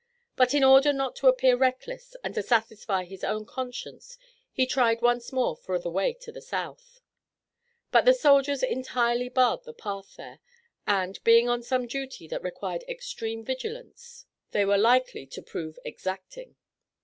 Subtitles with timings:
[0.35, 4.17] But in order not to appear reckless and to satisfy his own conscience
[4.51, 7.01] he tried once more for the way to the south.
[7.91, 10.39] But the soldiers entirely barred the path there,
[10.87, 16.55] and, being on some duty that required extreme vigilance, they were likely to prove exacting.